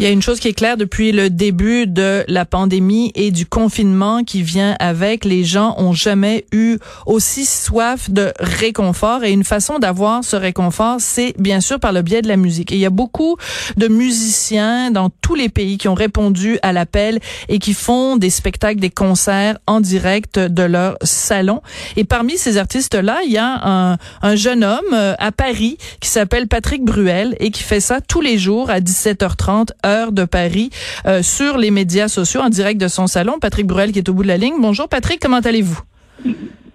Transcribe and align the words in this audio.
Il 0.00 0.04
y 0.04 0.06
a 0.06 0.12
une 0.12 0.22
chose 0.22 0.40
qui 0.40 0.48
est 0.48 0.54
claire 0.54 0.78
depuis 0.78 1.12
le 1.12 1.28
début 1.28 1.86
de 1.86 2.24
la 2.26 2.46
pandémie 2.46 3.12
et 3.14 3.30
du 3.30 3.44
confinement 3.44 4.24
qui 4.24 4.40
vient 4.40 4.74
avec. 4.78 5.26
Les 5.26 5.44
gens 5.44 5.74
ont 5.76 5.92
jamais 5.92 6.46
eu 6.52 6.78
aussi 7.04 7.44
soif 7.44 8.08
de 8.08 8.32
réconfort 8.40 9.24
et 9.24 9.30
une 9.30 9.44
façon 9.44 9.78
d'avoir 9.78 10.24
ce 10.24 10.36
réconfort, 10.36 10.96
c'est 11.00 11.34
bien 11.38 11.60
sûr 11.60 11.78
par 11.78 11.92
le 11.92 12.00
biais 12.00 12.22
de 12.22 12.28
la 12.28 12.38
musique. 12.38 12.72
Et 12.72 12.76
il 12.76 12.80
y 12.80 12.86
a 12.86 12.90
beaucoup 12.90 13.36
de 13.76 13.88
musiciens 13.88 14.90
dans 14.90 15.10
tous 15.10 15.34
les 15.34 15.50
pays 15.50 15.76
qui 15.76 15.86
ont 15.86 15.94
répondu 15.94 16.58
à 16.62 16.72
l'appel 16.72 17.20
et 17.50 17.58
qui 17.58 17.74
font 17.74 18.16
des 18.16 18.30
spectacles, 18.30 18.80
des 18.80 18.88
concerts 18.88 19.58
en 19.66 19.82
direct 19.82 20.38
de 20.38 20.62
leur 20.62 20.96
salon. 21.02 21.60
Et 21.96 22.04
parmi 22.04 22.38
ces 22.38 22.56
artistes-là, 22.56 23.18
il 23.26 23.32
y 23.32 23.36
a 23.36 23.60
un, 23.68 23.98
un 24.22 24.34
jeune 24.34 24.64
homme 24.64 24.94
euh, 24.94 25.12
à 25.18 25.30
Paris 25.30 25.76
qui 26.00 26.08
s'appelle 26.08 26.48
Patrick 26.48 26.86
Bruel 26.86 27.36
et 27.38 27.50
qui 27.50 27.62
fait 27.62 27.80
ça 27.80 28.00
tous 28.00 28.22
les 28.22 28.38
jours 28.38 28.70
à 28.70 28.80
17h30 28.80 29.72
de 29.90 30.24
Paris 30.24 30.70
euh, 31.06 31.22
sur 31.22 31.58
les 31.58 31.70
médias 31.70 32.08
sociaux 32.08 32.40
en 32.40 32.48
direct 32.48 32.80
de 32.80 32.88
son 32.88 33.06
salon. 33.06 33.38
Patrick 33.40 33.66
Bruel 33.66 33.92
qui 33.92 33.98
est 33.98 34.08
au 34.08 34.14
bout 34.14 34.22
de 34.22 34.28
la 34.28 34.36
ligne. 34.36 34.54
Bonjour 34.60 34.88
Patrick, 34.88 35.20
comment 35.20 35.40
allez-vous? 35.40 35.80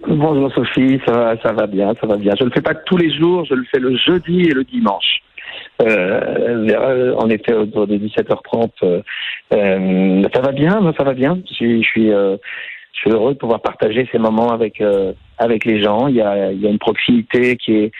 Bonjour 0.08 0.52
Sophie, 0.54 1.00
ça 1.06 1.36
va, 1.52 1.68
bien, 1.68 1.94
ça 2.00 2.08
va 2.08 2.18
bien. 2.18 2.34
Je 2.38 2.44
ne 2.44 2.50
le 2.50 2.54
fais 2.54 2.62
pas 2.62 2.76
tous 2.76 2.98
les 2.98 3.12
jours, 3.12 3.46
je 3.46 3.56
le 3.56 3.64
fais 3.72 3.80
le 3.80 3.96
jeudi 3.98 4.42
et 4.42 4.54
le 4.54 4.64
dimanche. 4.64 5.22
Euh, 5.82 6.68
euh 6.70 7.16
en 7.18 7.30
effet, 7.30 7.54
autour 7.54 7.88
de 7.88 7.98
17h30. 7.98 8.70
Euh, 9.54 10.24
ça 10.34 10.42
va 10.42 10.52
bien, 10.52 10.94
ça 10.98 11.04
va 11.04 11.14
bien. 11.14 11.40
Je 11.50 11.54
suis, 11.54 11.84
je 11.84 11.88
suis, 11.88 12.10
je 12.10 12.38
suis 12.94 13.12
heureux 13.12 13.34
de 13.34 13.40
pouvoir 13.40 13.62
partager 13.62 14.08
ces 14.12 14.20
moments 14.20 14.52
avec 14.52 14.84
avec 15.38 15.66
les 15.66 15.82
gens. 15.82 16.08
Il 16.08 16.16
y 16.16 16.22
a, 16.22 16.52
il 16.52 16.62
y 16.62 16.68
a 16.68 16.70
une 16.70 16.80
proximité 16.80 17.56
qui 17.58 17.76
est 17.76 17.92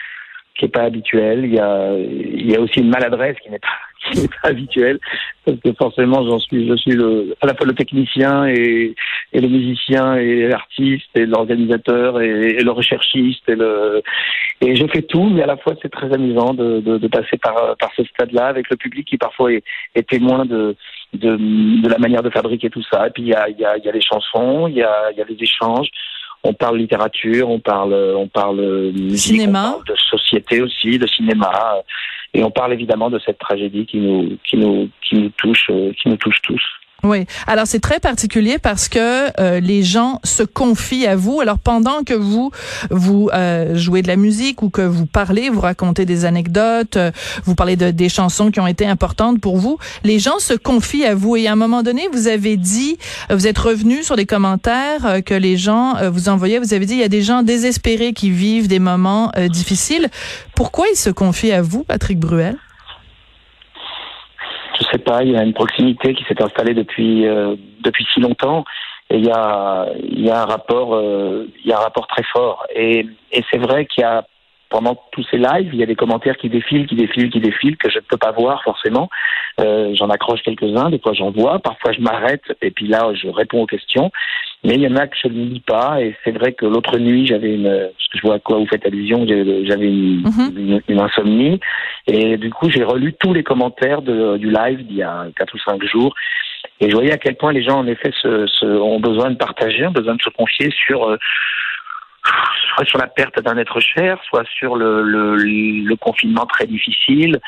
qui 0.56 0.64
est 0.66 0.68
pas 0.68 0.84
habituelle. 0.84 1.44
Il 1.44 1.54
y 1.54 1.60
a, 1.60 1.92
il 1.98 2.50
y 2.50 2.56
a 2.56 2.60
aussi 2.60 2.80
une 2.80 2.90
maladresse 2.90 3.36
qui 3.42 3.50
n'est 3.50 3.58
pas 3.58 3.68
qui 4.10 4.20
n'est 4.20 4.28
pas 4.28 4.48
habituel 4.48 4.98
parce 5.44 5.58
que 5.60 5.72
forcément 5.72 6.24
j'en 6.28 6.38
suis 6.38 6.68
je 6.68 6.76
suis 6.76 6.92
le, 6.92 7.34
à 7.40 7.46
la 7.46 7.54
fois 7.54 7.66
le 7.66 7.74
technicien 7.74 8.46
et, 8.46 8.94
et 9.32 9.40
le 9.40 9.48
musicien 9.48 10.16
et 10.16 10.48
l'artiste 10.48 11.10
et 11.14 11.26
l'organisateur 11.26 12.20
et, 12.20 12.62
le 12.62 12.70
recherchiste 12.70 13.48
et 13.48 13.54
le 13.54 14.02
et 14.60 14.74
je 14.74 14.86
fais 14.86 15.02
tout 15.02 15.24
mais 15.24 15.42
à 15.42 15.46
la 15.46 15.56
fois 15.56 15.74
c'est 15.82 15.90
très 15.90 16.12
amusant 16.12 16.54
de, 16.54 16.80
de, 16.80 16.98
de, 16.98 17.08
passer 17.08 17.36
par 17.42 17.76
par 17.76 17.90
ce 17.96 18.04
stade 18.04 18.32
là 18.32 18.46
avec 18.46 18.70
le 18.70 18.76
public 18.76 19.06
qui 19.06 19.18
parfois 19.18 19.52
est, 19.52 19.62
est 19.94 20.08
témoin 20.08 20.44
de, 20.44 20.76
de 21.14 21.36
de 21.82 21.88
la 21.88 21.98
manière 21.98 22.22
de 22.22 22.30
fabriquer 22.30 22.70
tout 22.70 22.82
ça. 22.90 23.06
Et 23.06 23.10
puis 23.10 23.22
il 23.24 23.28
y 23.28 23.34
a 23.34 23.48
il 23.48 23.58
y 23.58 23.64
a 23.64 23.76
il 23.76 23.84
y 23.84 23.88
a 23.88 23.92
les 23.92 24.00
chansons 24.00 24.68
il 24.68 24.76
y 24.76 24.82
a 24.82 25.10
il 25.12 25.18
y 25.18 25.20
a 25.20 25.24
les 25.24 25.36
échanges. 25.40 25.88
On 26.44 26.52
parle 26.52 26.78
littérature, 26.78 27.50
on 27.50 27.58
parle, 27.58 27.92
on 27.92 28.28
parle 28.28 28.92
cinéma, 29.16 29.78
de 29.84 29.94
société 29.96 30.62
aussi, 30.62 30.96
de 30.96 31.06
cinéma, 31.08 31.50
et 32.34 32.42
on 32.42 32.50
parle 32.50 32.72
évidemment 32.72 33.10
de 33.10 33.18
cette 33.18 33.38
tragédie 33.38 33.86
qui 33.86 33.98
nous, 33.98 34.38
qui 34.44 34.56
nous, 34.56 34.88
qui 35.02 35.16
nous 35.16 35.30
touche, 35.30 35.68
euh, 35.70 35.92
qui 35.92 36.08
nous 36.08 36.16
touche 36.16 36.40
tous. 36.42 36.62
Oui. 37.04 37.26
Alors 37.46 37.66
c'est 37.66 37.80
très 37.80 38.00
particulier 38.00 38.58
parce 38.58 38.88
que 38.88 39.30
euh, 39.40 39.60
les 39.60 39.82
gens 39.82 40.18
se 40.24 40.42
confient 40.42 41.06
à 41.06 41.14
vous. 41.14 41.40
Alors 41.40 41.58
pendant 41.58 42.02
que 42.02 42.14
vous 42.14 42.50
vous 42.90 43.30
euh, 43.32 43.76
jouez 43.76 44.02
de 44.02 44.08
la 44.08 44.16
musique 44.16 44.62
ou 44.62 44.70
que 44.70 44.82
vous 44.82 45.06
parlez, 45.06 45.50
vous 45.50 45.60
racontez 45.60 46.04
des 46.06 46.24
anecdotes, 46.24 46.96
euh, 46.96 47.10
vous 47.44 47.54
parlez 47.54 47.76
de 47.76 47.90
des 47.90 48.08
chansons 48.08 48.50
qui 48.50 48.60
ont 48.60 48.66
été 48.66 48.86
importantes 48.86 49.40
pour 49.40 49.58
vous, 49.58 49.78
les 50.04 50.18
gens 50.18 50.38
se 50.38 50.54
confient 50.54 51.04
à 51.04 51.14
vous. 51.14 51.36
Et 51.36 51.46
à 51.46 51.52
un 51.52 51.56
moment 51.56 51.82
donné, 51.82 52.08
vous 52.12 52.28
avez 52.28 52.56
dit, 52.56 52.98
vous 53.30 53.46
êtes 53.46 53.58
revenu 53.58 54.02
sur 54.02 54.16
des 54.16 54.26
commentaires 54.26 55.22
que 55.24 55.34
les 55.34 55.56
gens 55.56 55.94
vous 56.10 56.28
envoyaient. 56.28 56.58
Vous 56.58 56.74
avez 56.74 56.86
dit 56.86 56.94
il 56.94 57.00
y 57.00 57.04
a 57.04 57.08
des 57.08 57.22
gens 57.22 57.42
désespérés 57.42 58.12
qui 58.14 58.30
vivent 58.30 58.68
des 58.68 58.78
moments 58.78 59.32
difficiles. 59.48 60.08
Pourquoi 60.54 60.86
ils 60.92 60.96
se 60.96 61.10
confient 61.10 61.52
à 61.52 61.62
vous, 61.62 61.84
Patrick 61.84 62.18
Bruel? 62.18 62.56
Je 64.78 64.84
sais 64.90 64.98
pas, 64.98 65.22
il 65.22 65.32
y 65.32 65.36
a 65.36 65.42
une 65.42 65.54
proximité 65.54 66.14
qui 66.14 66.24
s'est 66.24 66.42
installée 66.42 66.74
depuis 66.74 67.26
euh, 67.26 67.56
depuis 67.80 68.06
si 68.12 68.20
longtemps 68.20 68.64
et 69.10 69.18
il 69.18 69.24
y 69.24 69.30
a 69.30 69.86
il 70.02 70.24
y 70.24 70.30
a 70.30 70.42
un 70.42 70.46
rapport 70.46 70.94
euh, 70.94 71.48
il 71.64 71.70
y 71.70 71.72
a 71.72 71.78
un 71.78 71.82
rapport 71.82 72.06
très 72.06 72.24
fort 72.24 72.66
et 72.74 73.06
et 73.32 73.44
c'est 73.50 73.58
vrai 73.58 73.86
qu'il 73.86 74.02
y 74.02 74.04
a 74.04 74.26
pendant 74.68 75.00
tous 75.12 75.24
ces 75.30 75.38
lives, 75.38 75.70
il 75.72 75.78
y 75.78 75.82
a 75.84 75.86
des 75.86 75.94
commentaires 75.94 76.36
qui 76.36 76.48
défilent, 76.48 76.88
qui 76.88 76.96
défilent, 76.96 77.30
qui 77.30 77.40
défilent, 77.40 77.76
que 77.76 77.88
je 77.88 77.98
ne 77.98 78.04
peux 78.04 78.16
pas 78.16 78.32
voir 78.32 78.62
forcément. 78.64 79.08
Euh, 79.60 79.94
j'en 79.94 80.10
accroche 80.10 80.42
quelques-uns, 80.42 80.90
des 80.90 80.98
fois 80.98 81.12
j'en 81.12 81.30
vois, 81.30 81.60
parfois 81.60 81.92
je 81.92 82.00
m'arrête 82.00 82.42
et 82.60 82.70
puis 82.70 82.88
là 82.88 83.12
je 83.14 83.28
réponds 83.28 83.62
aux 83.62 83.66
questions. 83.66 84.10
Mais 84.66 84.74
il 84.74 84.80
y 84.80 84.88
en 84.88 84.96
a 84.96 85.06
que 85.06 85.16
je 85.22 85.28
ne 85.28 85.44
lis 85.44 85.60
pas 85.60 86.02
et 86.02 86.16
c'est 86.24 86.32
vrai 86.32 86.52
que 86.52 86.66
l'autre 86.66 86.98
nuit 86.98 87.24
j'avais 87.24 87.54
une, 87.54 87.68
parce 87.68 88.08
que 88.08 88.18
je 88.18 88.22
vois 88.22 88.34
à 88.34 88.38
quoi 88.40 88.58
vous 88.58 88.66
faites 88.66 88.84
allusion, 88.84 89.24
j'avais 89.24 89.86
une, 89.86 90.22
mhm. 90.22 90.80
une, 90.88 91.00
insomnie 91.00 91.60
et 92.08 92.36
du 92.36 92.50
coup 92.50 92.68
j'ai 92.68 92.82
relu 92.82 93.14
tous 93.14 93.32
les 93.32 93.44
commentaires 93.44 94.02
de, 94.02 94.36
du 94.38 94.50
live 94.50 94.84
d'il 94.84 94.96
y 94.96 95.04
a 95.04 95.26
quatre 95.36 95.54
ou 95.54 95.58
cinq 95.58 95.84
jours. 95.84 96.12
Et 96.80 96.90
je 96.90 96.96
voyais 96.96 97.12
à 97.12 97.16
quel 97.16 97.36
point 97.36 97.52
les 97.52 97.62
gens, 97.62 97.78
en 97.78 97.86
effet, 97.86 98.10
se, 98.20 98.46
se, 98.48 98.66
ont 98.66 99.00
besoin 99.00 99.30
de 99.30 99.36
partager, 99.36 99.86
ont 99.86 99.92
besoin 99.92 100.16
de 100.16 100.22
se 100.22 100.30
confier 100.30 100.70
sur 100.70 101.08
euh, 101.08 101.16
soit 102.74 102.84
sur 102.84 102.98
la 102.98 103.06
perte 103.06 103.40
d'un 103.40 103.56
être 103.56 103.80
cher, 103.80 104.18
soit 104.28 104.44
sur 104.58 104.76
le, 104.76 105.02
le, 105.02 105.36
le, 105.36 105.96
confinement 105.96 106.44
très 106.44 106.66
difficile, 106.66 107.38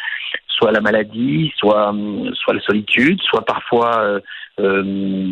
soit 0.58 0.72
la 0.72 0.80
maladie, 0.80 1.52
soit, 1.56 1.94
soit 2.34 2.54
la 2.54 2.60
solitude, 2.60 3.20
soit 3.22 3.44
parfois 3.44 4.00
euh, 4.00 4.20
euh, 4.60 4.82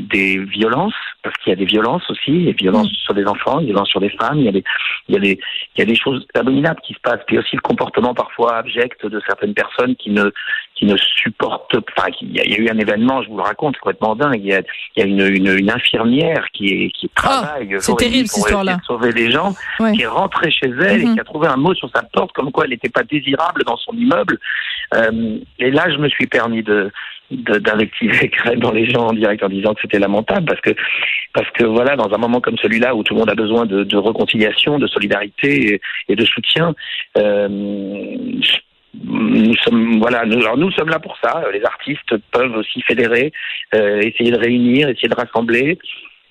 des 0.09 0.38
violences, 0.38 0.94
parce 1.22 1.37
qu'il 1.38 1.50
y 1.50 1.53
a 1.53 1.56
des 1.56 1.64
violences 1.64 2.09
aussi, 2.10 2.44
des 2.44 2.53
violences 2.53 2.91
mm. 2.91 2.94
sur 3.04 3.14
des 3.14 3.26
enfants, 3.26 3.59
des 3.59 3.66
violences 3.66 3.88
sur 3.88 4.00
des 4.00 4.10
femmes, 4.10 4.38
il 4.38 4.44
y 4.44 4.48
a 4.48 4.53
des, 4.53 4.62
il 5.09 5.14
y 5.14 5.19
a 5.19 5.20
des, 5.20 5.38
il 5.75 5.78
y 5.81 5.82
a 5.82 5.84
des 5.84 5.97
choses 5.97 6.25
abominables 6.34 6.81
qui 6.82 6.94
se 6.94 7.00
passent, 7.00 7.22
puis 7.26 7.37
aussi 7.37 7.56
le 7.56 7.60
comportement 7.60 8.14
parfois 8.14 8.56
abject 8.59 9.04
de 9.04 9.20
certaines 9.26 9.54
personnes 9.54 9.97
qui 9.97 10.10
ne, 10.10 10.31
qui 10.76 10.84
ne 10.84 10.97
supportent, 10.97 11.75
enfin, 11.97 12.08
il 12.20 12.37
y, 12.37 12.41
a, 12.41 12.60
eu 12.60 12.69
un 12.69 12.78
événement, 12.78 13.22
je 13.22 13.28
vous 13.28 13.38
le 13.38 13.43
raconte, 13.43 13.76
complètement 13.78 14.14
dingue, 14.14 14.38
il 14.38 14.47
y 14.47 14.54
a, 14.54 14.60
il 14.94 15.00
y 15.00 15.03
a 15.03 15.06
une, 15.06 15.34
une, 15.34 15.58
une 15.58 15.70
infirmière 15.70 16.47
qui 16.53 16.69
est, 16.69 16.91
qui 16.91 17.10
ah, 17.16 17.20
travaille, 17.20 17.76
oh, 17.76 17.81
c'est 17.81 17.97
terrible 17.97 18.26
histoire-là, 18.26 18.78
sauver 18.87 19.12
des 19.12 19.32
gens, 19.32 19.54
qui 19.93 20.03
est 20.03 20.06
rentrée 20.06 20.53
chez 20.53 20.69
elle 20.69 21.00
et 21.00 21.04
mm-hmm. 21.04 21.14
qui 21.14 21.20
a 21.20 21.25
trouvé 21.25 21.48
un 21.48 21.56
mot 21.56 21.75
sur 21.75 21.91
sa 21.93 22.03
porte 22.03 22.32
comme 22.32 22.53
quoi 22.53 22.64
elle 22.64 22.70
n'était 22.70 22.91
pas 22.91 23.03
désirable 23.03 23.64
dans 23.64 23.76
son 23.78 23.93
immeuble, 23.93 24.38
euh, 24.94 25.10
et 25.59 25.71
là 25.71 25.91
je 25.91 25.99
me 25.99 26.09
suis 26.09 26.27
permis 26.27 26.62
de 26.62 26.91
d'invectiver 27.31 28.31
dans 28.56 28.72
les 28.72 28.87
gens 28.88 29.09
en 29.09 29.12
direct 29.12 29.43
en 29.43 29.49
disant 29.49 29.75
que 29.75 29.81
c'était 29.82 29.99
lamentable 29.99 30.47
parce 30.47 30.60
que 30.60 30.71
parce 31.32 31.50
que 31.50 31.65
voilà 31.65 31.97
dans 31.97 32.12
un 32.12 32.19
moment 32.19 32.41
comme 32.41 32.56
celui-là 32.59 32.94
où 32.94 33.03
tout 33.03 33.15
le 33.15 33.21
monde 33.21 33.31
a 33.31 33.34
besoin 33.34 33.66
de, 33.66 33.84
de 33.84 33.97
réconciliation, 33.97 34.78
de 34.78 34.87
solidarité 34.87 35.81
et, 36.09 36.16
de 36.16 36.25
soutien, 36.25 36.75
euh, 37.19 37.49
nous 39.05 39.56
sommes 39.56 39.99
voilà 39.99 40.25
nous, 40.25 40.38
alors 40.38 40.56
nous 40.56 40.71
sommes 40.72 40.88
là 40.88 40.99
pour 40.99 41.19
ça. 41.22 41.43
Les 41.53 41.65
artistes 41.65 42.16
peuvent 42.31 42.56
aussi 42.56 42.81
fédérer, 42.82 43.32
euh, 43.75 44.00
essayer 44.00 44.31
de 44.31 44.38
réunir, 44.38 44.88
essayer 44.88 45.09
de 45.09 45.15
rassembler 45.15 45.78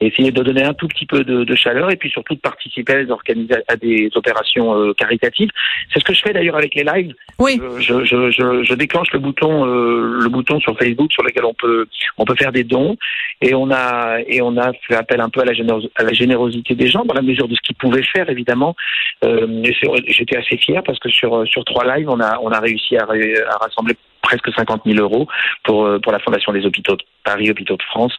essayer 0.01 0.31
de 0.31 0.43
donner 0.43 0.63
un 0.63 0.73
tout 0.73 0.87
petit 0.87 1.05
peu 1.05 1.23
de, 1.23 1.43
de 1.43 1.55
chaleur 1.55 1.91
et 1.91 1.95
puis 1.95 2.09
surtout 2.09 2.35
de 2.35 2.39
participer 2.39 2.93
à 2.93 3.03
des, 3.33 3.47
à 3.67 3.75
des 3.75 4.09
opérations 4.15 4.75
euh, 4.77 4.93
caritatives. 4.93 5.49
C'est 5.93 5.99
ce 5.99 6.05
que 6.05 6.13
je 6.13 6.21
fais 6.21 6.33
d'ailleurs 6.33 6.57
avec 6.57 6.75
les 6.75 6.83
lives. 6.83 7.13
Oui. 7.39 7.61
Je, 7.79 8.03
je, 8.03 8.31
je, 8.31 8.63
je 8.63 8.73
déclenche 8.73 9.11
le 9.13 9.19
bouton 9.19 9.65
euh, 9.65 10.19
le 10.21 10.29
bouton 10.29 10.59
sur 10.59 10.77
Facebook 10.77 11.11
sur 11.11 11.23
lequel 11.23 11.45
on 11.45 11.53
peut 11.53 11.87
on 12.17 12.25
peut 12.25 12.35
faire 12.35 12.51
des 12.51 12.63
dons 12.63 12.97
et 13.41 13.53
on 13.53 13.71
a 13.71 14.17
et 14.27 14.41
on 14.41 14.57
a 14.57 14.73
fait 14.87 14.95
appel 14.95 15.21
un 15.21 15.29
peu 15.29 15.41
à 15.41 15.45
la, 15.45 15.53
à 15.95 16.03
la 16.03 16.13
générosité 16.13 16.75
des 16.75 16.87
gens 16.87 17.05
dans 17.05 17.13
la 17.13 17.21
mesure 17.21 17.47
de 17.47 17.55
ce 17.55 17.61
qu'ils 17.61 17.75
pouvaient 17.75 18.03
faire 18.03 18.29
évidemment. 18.29 18.75
Euh, 19.23 19.63
J'étais 20.07 20.37
assez 20.37 20.57
fier 20.57 20.83
parce 20.83 20.99
que 20.99 21.09
sur 21.09 21.47
sur 21.47 21.63
trois 21.65 21.85
lives 21.95 22.09
on 22.09 22.19
a 22.19 22.39
on 22.41 22.49
a 22.49 22.59
réussi 22.59 22.97
à, 22.97 23.03
à 23.03 23.57
rassembler 23.57 23.95
presque 24.25 24.49
50 24.53 24.81
000 24.85 24.99
euros 24.99 25.27
pour, 25.63 25.85
euh, 25.85 25.99
pour 25.99 26.11
la 26.11 26.19
Fondation 26.19 26.51
des 26.51 26.65
hôpitaux 26.65 26.95
de 26.95 27.03
Paris, 27.23 27.49
hôpitaux 27.49 27.77
de 27.77 27.83
France. 27.83 28.13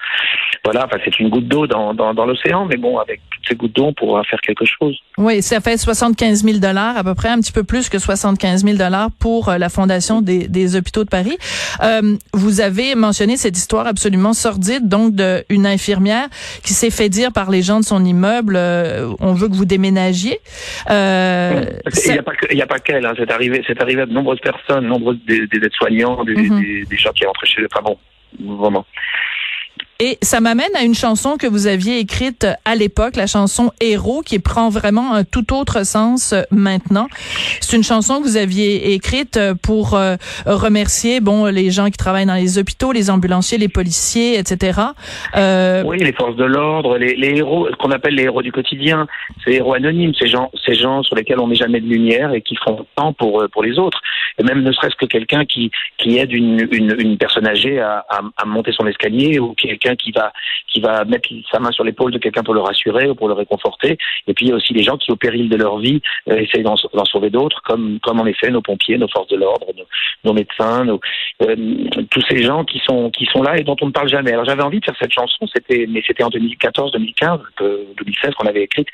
Voilà, 0.64 0.86
enfin, 0.86 0.98
c'est 1.04 1.18
une 1.18 1.28
goutte 1.28 1.48
d'eau 1.48 1.66
dans, 1.66 1.94
dans, 1.94 2.14
dans 2.14 2.26
l'océan, 2.26 2.64
mais 2.66 2.76
bon, 2.76 2.98
avec 2.98 3.20
toutes 3.30 3.48
ces 3.48 3.54
gouttes 3.54 3.74
d'eau, 3.74 3.86
on 3.86 3.92
pourra 3.92 4.22
faire 4.24 4.40
quelque 4.40 4.64
chose. 4.64 4.96
Oui, 5.18 5.42
ça 5.42 5.60
fait 5.60 5.76
75 5.76 6.44
000 6.44 6.58
dollars, 6.58 6.96
à 6.96 7.04
peu 7.04 7.14
près, 7.14 7.28
un 7.28 7.40
petit 7.40 7.52
peu 7.52 7.64
plus 7.64 7.88
que 7.88 7.98
75 7.98 8.64
000 8.64 8.76
dollars 8.76 9.10
pour 9.20 9.48
euh, 9.48 9.58
la 9.58 9.68
Fondation 9.68 10.22
des, 10.22 10.48
des 10.48 10.76
hôpitaux 10.76 11.04
de 11.04 11.08
Paris. 11.08 11.36
Euh, 11.82 12.16
vous 12.32 12.60
avez 12.60 12.94
mentionné 12.94 13.36
cette 13.36 13.56
histoire 13.56 13.86
absolument 13.86 14.32
sordide, 14.32 14.88
donc 14.88 15.14
d'une 15.14 15.66
infirmière 15.66 16.28
qui 16.62 16.72
s'est 16.72 16.90
fait 16.90 17.08
dire 17.08 17.32
par 17.32 17.50
les 17.50 17.62
gens 17.62 17.80
de 17.80 17.84
son 17.84 18.04
immeuble, 18.04 18.56
euh, 18.56 19.12
on 19.20 19.34
veut 19.34 19.48
que 19.48 19.54
vous 19.54 19.64
déménagiez. 19.64 20.40
Euh, 20.90 21.64
il 22.06 22.12
n'y 22.54 22.62
a 22.62 22.66
pas 22.66 22.78
qu'elle, 22.78 23.04
hein, 23.04 23.14
c'est 23.16 23.30
arrivé, 23.30 23.62
c'est 23.66 23.80
arrivé 23.80 24.02
à 24.02 24.06
de 24.06 24.12
nombreuses 24.12 24.40
personnes, 24.40 24.86
nombreuses 24.86 25.18
des, 25.26 25.46
des 25.46 25.66
aides-soignants, 26.00 26.24
des, 26.24 26.34
des, 26.34 26.84
des, 26.84 26.96
gens 26.96 27.12
qui 27.12 27.24
rentrent 27.24 27.46
chez 27.46 27.62
eux. 27.62 27.68
Enfin 27.72 27.82
bon, 27.82 27.98
vraiment. 28.58 28.86
Et 29.98 30.18
ça 30.20 30.40
m'amène 30.40 30.74
à 30.78 30.84
une 30.84 30.94
chanson 30.94 31.38
que 31.38 31.46
vous 31.46 31.66
aviez 31.66 32.00
écrite 32.00 32.46
à 32.66 32.74
l'époque, 32.74 33.16
la 33.16 33.26
chanson 33.26 33.72
Héros, 33.80 34.20
qui 34.20 34.38
prend 34.38 34.68
vraiment 34.68 35.14
un 35.14 35.24
tout 35.24 35.54
autre 35.54 35.86
sens 35.86 36.34
euh, 36.34 36.42
maintenant. 36.50 37.08
C'est 37.62 37.78
une 37.78 37.82
chanson 37.82 38.20
que 38.20 38.24
vous 38.24 38.36
aviez 38.36 38.92
écrite 38.92 39.38
euh, 39.38 39.54
pour 39.54 39.94
euh, 39.94 40.16
remercier, 40.44 41.20
bon, 41.20 41.46
les 41.46 41.70
gens 41.70 41.86
qui 41.86 41.96
travaillent 41.96 42.26
dans 42.26 42.34
les 42.34 42.58
hôpitaux, 42.58 42.92
les 42.92 43.08
ambulanciers, 43.08 43.56
les 43.56 43.68
policiers, 43.68 44.38
etc. 44.38 44.80
Euh, 45.34 45.82
oui, 45.86 45.96
les 45.96 46.12
forces 46.12 46.36
de 46.36 46.44
l'ordre, 46.44 46.98
les, 46.98 47.16
héros, 47.38 47.68
ce 47.70 47.76
qu'on 47.76 47.90
appelle 47.90 48.16
les 48.16 48.24
héros 48.24 48.42
du 48.42 48.52
quotidien, 48.52 49.06
ces 49.46 49.52
héros 49.52 49.72
anonymes, 49.72 50.12
ces 50.18 50.28
gens, 50.28 50.50
ces 50.66 50.74
gens 50.74 51.02
sur 51.04 51.16
lesquels 51.16 51.40
on 51.40 51.46
met 51.46 51.54
jamais 51.54 51.80
de 51.80 51.86
lumière 51.86 52.34
et 52.34 52.42
qui 52.42 52.56
font 52.56 52.84
tant 52.96 53.14
pour 53.14 53.44
pour 53.50 53.62
les 53.62 53.78
autres. 53.78 54.00
Et 54.38 54.42
même 54.42 54.62
ne 54.62 54.72
serait-ce 54.72 54.96
que 54.96 55.06
quelqu'un 55.06 55.46
qui 55.46 55.70
qui 55.96 56.18
aide 56.18 56.32
une, 56.32 56.68
une, 56.70 56.94
une 56.98 57.16
personne 57.16 57.46
âgée 57.46 57.80
à, 57.80 58.04
à, 58.10 58.20
à 58.36 58.44
monter 58.44 58.72
son 58.72 58.86
escalier 58.86 59.38
ou 59.38 59.54
quelqu'un 59.86 59.96
qui 59.96 60.12
va 60.12 60.32
qui 60.68 60.80
va 60.80 61.04
mettre 61.04 61.28
sa 61.50 61.58
main 61.58 61.70
sur 61.70 61.84
l'épaule 61.84 62.12
de 62.12 62.18
quelqu'un 62.18 62.42
pour 62.42 62.54
le 62.54 62.60
rassurer 62.60 63.08
ou 63.08 63.14
pour 63.14 63.28
le 63.28 63.34
réconforter. 63.34 63.96
Et 64.26 64.34
puis 64.34 64.46
il 64.46 64.48
y 64.50 64.52
a 64.52 64.56
aussi 64.56 64.72
les 64.72 64.82
gens 64.82 64.96
qui, 64.96 65.10
au 65.10 65.16
péril 65.16 65.48
de 65.48 65.56
leur 65.56 65.78
vie, 65.78 66.00
euh, 66.28 66.36
essayent 66.36 66.64
d'en 66.64 66.76
sauver 67.04 67.30
d'autres, 67.30 67.62
comme 67.64 67.98
comme 68.02 68.20
en 68.20 68.26
effet 68.26 68.50
nos 68.50 68.62
pompiers, 68.62 68.98
nos 68.98 69.08
forces 69.08 69.28
de 69.28 69.36
l'ordre, 69.36 69.66
nos, 70.24 70.32
médecins, 70.32 70.86
euh, 71.42 71.56
tous 72.10 72.22
ces 72.28 72.42
gens 72.42 72.64
qui 72.64 72.80
sont 72.80 73.10
qui 73.10 73.26
sont 73.26 73.42
là 73.42 73.58
et 73.58 73.64
dont 73.64 73.76
on 73.80 73.86
ne 73.86 73.92
parle 73.92 74.08
jamais. 74.08 74.32
Alors 74.32 74.44
j'avais 74.44 74.62
envie 74.62 74.80
de 74.80 74.84
faire 74.84 74.96
cette 75.00 75.12
chanson, 75.12 75.46
c'était 75.54 75.86
mais 75.88 76.02
c'était 76.06 76.24
en 76.24 76.30
2014, 76.30 76.92
2015, 76.92 77.40
2016 77.60 78.34
qu'on 78.34 78.46
avait 78.46 78.62
écrite. 78.62 78.88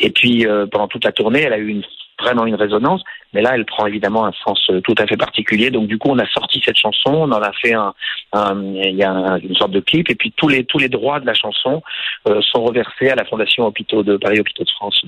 Et 0.00 0.10
puis 0.10 0.46
euh, 0.46 0.66
pendant 0.66 0.88
toute 0.88 1.04
la 1.04 1.12
tournée, 1.12 1.42
elle 1.42 1.52
a 1.52 1.58
eu 1.58 1.68
une 1.68 1.82
vraiment 2.22 2.46
une 2.46 2.54
résonance. 2.54 3.02
Mais 3.32 3.42
là, 3.42 3.52
elle 3.54 3.64
prend 3.64 3.86
évidemment 3.86 4.26
un 4.26 4.32
sens 4.44 4.60
euh, 4.70 4.80
tout 4.80 4.94
à 4.98 5.06
fait 5.06 5.16
particulier. 5.16 5.70
Donc 5.70 5.86
du 5.86 5.98
coup, 5.98 6.08
on 6.10 6.18
a 6.18 6.26
sorti 6.28 6.62
cette 6.64 6.76
chanson, 6.76 7.12
on 7.12 7.32
en 7.32 7.42
a 7.42 7.52
fait 7.52 7.74
un, 7.74 7.94
il 8.34 8.96
y 8.96 9.04
a 9.04 9.38
une 9.42 9.54
sorte 9.54 9.72
de 9.72 9.80
clip, 9.80 10.10
et 10.10 10.14
puis 10.14 10.32
tous 10.36 10.48
les 10.48 10.64
tous 10.64 10.78
les 10.78 10.88
droits 10.88 11.20
de 11.20 11.26
la 11.26 11.34
chanson 11.34 11.82
euh, 12.28 12.40
sont 12.42 12.64
reversés 12.64 13.10
à 13.10 13.14
la 13.14 13.24
Fondation 13.24 13.66
Hôpitaux 13.66 14.02
de 14.02 14.16
Paris 14.16 14.40
Hôpitaux 14.40 14.64
de 14.64 14.70
France. 14.70 15.04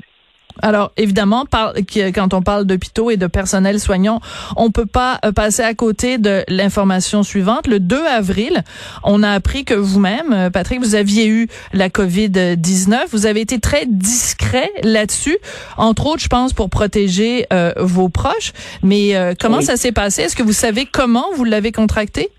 Alors 0.62 0.92
évidemment, 0.96 1.44
quand 1.50 2.34
on 2.34 2.42
parle 2.42 2.64
d'hôpitaux 2.64 3.10
et 3.10 3.16
de 3.16 3.26
personnel 3.26 3.80
soignant, 3.80 4.20
on 4.56 4.70
peut 4.70 4.86
pas 4.86 5.18
euh, 5.24 5.32
passer 5.32 5.62
à 5.62 5.74
côté 5.74 6.18
de 6.18 6.44
l'information 6.48 7.22
suivante. 7.22 7.66
Le 7.66 7.80
2 7.80 8.04
avril, 8.06 8.62
on 9.02 9.22
a 9.22 9.30
appris 9.30 9.64
que 9.64 9.74
vous-même, 9.74 10.32
euh, 10.32 10.50
Patrick, 10.50 10.80
vous 10.80 10.94
aviez 10.94 11.26
eu 11.26 11.48
la 11.72 11.88
COVID-19. 11.88 13.06
Vous 13.10 13.26
avez 13.26 13.40
été 13.40 13.58
très 13.58 13.86
discret 13.86 14.70
là-dessus, 14.82 15.38
entre 15.76 16.06
autres, 16.06 16.22
je 16.22 16.28
pense, 16.28 16.52
pour 16.52 16.70
protéger 16.70 17.46
euh, 17.52 17.72
vos 17.78 18.08
proches. 18.08 18.52
Mais 18.82 19.14
comment 19.40 19.60
ça 19.60 19.76
s'est 19.76 19.92
passé? 19.92 20.22
Est-ce 20.22 20.36
que 20.36 20.42
vous 20.42 20.52
savez 20.52 20.86
comment 20.86 21.26
vous 21.34 21.44
l'avez 21.44 21.72
contracté? 21.72 22.30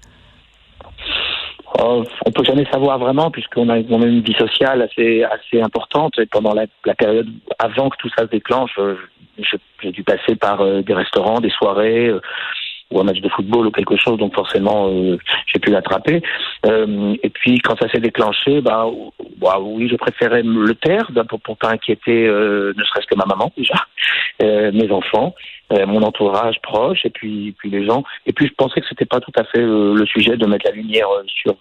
Oh, 1.77 2.04
on 2.25 2.31
peut 2.31 2.44
jamais 2.44 2.66
savoir 2.72 3.00
vraiment 3.00 3.31
puisqu'on 3.31 3.69
a, 3.69 3.80
on 3.89 4.01
une 4.01 4.22
vie 4.22 4.36
sociale 4.36 4.81
assez 4.81 5.24
assez 5.24 5.62
importante 5.62 6.18
et 6.19 6.25
pendant 6.25 6.54
la, 6.54 6.68
période 6.95 7.27
avant 7.60 7.89
que 7.89 7.98
tout 7.98 8.10
ça 8.16 8.24
se 8.24 8.30
déclenche, 8.30 8.72
euh, 8.77 8.95
j'ai 9.81 9.92
dû 9.92 10.04
passer 10.04 10.36
par 10.36 10.62
euh, 10.62 10.81
des 10.81 10.94
restaurants, 10.94 11.42
des 11.42 11.50
soirées 11.50 12.07
euh, 12.07 12.22
ou 12.92 13.00
un 13.01 13.04
match 13.04 13.19
de 13.19 13.30
football 13.30 13.68
ou 13.68 13.72
quelque 13.72 13.98
chose, 13.98 14.18
donc 14.18 14.36
forcément 14.36 14.89
j'ai 15.48 15.60
pu 15.60 15.72
l'attraper. 15.72 16.22
et 16.63 17.30
puis 17.31 17.57
quand 17.57 17.75
ça 17.80 17.89
s'est 17.89 18.00
déclenché, 18.00 18.62
bah, 18.62 18.86
bah, 19.38 19.57
oui, 19.60 19.89
je 19.89 19.95
préférais 19.95 20.44
le 20.44 20.75
taire 20.75 21.10
pour, 21.27 21.42
pour 21.42 21.57
pas 21.57 21.72
inquiéter 21.72 22.27
ne 22.27 22.83
serait-ce 22.83 23.07
que 23.07 23.16
ma 23.16 23.25
maman 23.25 23.51
déjà, 23.57 23.88
mes 24.72 24.92
enfants. 24.92 25.33
Mon 25.71 26.03
entourage 26.03 26.62
proche 26.62 27.06
et 27.06 27.09
puis 27.09 27.56
puis 27.57 27.69
les 27.69 27.85
gens 27.85 28.03
et 28.25 28.33
puis 28.33 28.47
je 28.47 28.53
pensais 28.53 28.81
que 28.81 28.88
c'était 28.88 29.06
pas 29.06 29.19
tout 29.19 29.31
à 29.38 29.44
fait 29.45 29.62
le 29.62 30.06
sujet 30.06 30.38
de 30.38 30.45
mettre 30.45 30.65
la 30.65 30.75
lumière 30.75 31.07
sur 31.27 31.56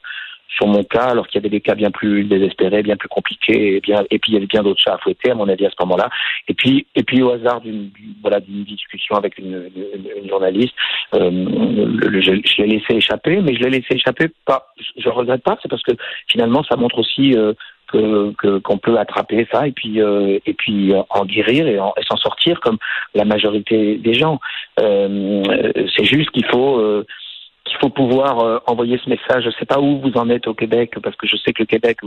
sur 0.55 0.67
mon 0.67 0.85
cas, 0.85 1.07
alors 1.07 1.27
qu'il 1.27 1.41
y 1.41 1.43
avait 1.43 1.51
des 1.51 1.61
cas 1.61 1.75
bien 1.75 1.91
plus 1.91 2.25
désespérés, 2.25 2.83
bien 2.83 2.97
plus 2.97 3.09
compliqués, 3.09 3.77
et, 3.77 3.81
bien, 3.81 4.05
et 4.11 4.19
puis 4.19 4.33
il 4.33 4.35
y 4.35 4.37
avait 4.37 4.47
bien 4.47 4.63
d'autres 4.63 4.81
chats 4.81 4.95
à 4.95 4.99
fouetter, 4.99 5.31
à 5.31 5.35
mon 5.35 5.49
avis, 5.49 5.67
à 5.67 5.71
ce 5.71 5.77
moment-là. 5.81 6.09
Et 6.49 6.55
puis, 6.55 6.87
et 6.95 7.03
puis 7.03 7.23
au 7.23 7.31
hasard 7.31 7.61
d'une 7.61 7.91
voilà 8.23 8.41
d'une 8.41 8.65
discussion 8.65 9.17
avec 9.17 9.39
une, 9.39 9.71
une, 9.75 10.29
journaliste, 10.29 10.75
euh, 11.15 11.31
je, 12.21 12.41
je 12.45 12.63
l'ai 12.63 12.79
laissé 12.79 12.95
échapper, 12.95 13.41
mais 13.41 13.55
je 13.55 13.63
l'ai 13.63 13.71
laissé 13.71 13.95
échapper 13.95 14.29
pas. 14.45 14.73
Je 14.97 15.09
regrette 15.09 15.43
pas, 15.43 15.59
c'est 15.63 15.69
parce 15.69 15.83
que 15.83 15.93
finalement, 16.29 16.63
ça 16.65 16.77
montre 16.77 16.99
aussi 16.99 17.35
euh, 17.37 17.53
que 18.39 18.59
qu'on 18.59 18.79
peut 18.79 18.99
attraper 18.99 19.47
ça 19.53 19.67
et 19.67 19.73
puis 19.73 20.01
euh, 20.01 20.39
et 20.47 20.55
puis 20.55 20.93
en 21.11 21.25
guérir 21.25 21.67
et, 21.67 21.79
s'en 22.09 22.17
sortir 22.17 22.61
comme 22.61 22.79
la 23.15 23.25
majorité 23.25 23.97
des 23.97 24.15
gens. 24.15 24.41
Euh, 24.81 25.43
c'est 25.97 26.05
juste 26.05 26.31
qu'il 26.31 26.47
faut 26.47 26.79
euh, 26.79 27.07
qu'il 27.65 27.79
faut 27.79 27.91
pouvoir 27.91 28.41
euh, 28.41 28.59
envoyer 28.67 28.99
ce 29.03 29.09
message. 29.09 29.45
Je 29.45 29.49
ne 29.49 29.55
sais 29.55 29.67
pas 29.67 29.81
où 29.81 30.01
vous 30.01 30.13
en 30.17 30.29
êtes 30.29 30.47
au 30.47 30.55
Québec, 30.55 30.95
parce 31.03 31.17
que 31.17 31.27
je 31.27 31.37
sais 31.37 31.53
que 31.53 31.63
le 31.63 31.67
Québec, 31.67 31.99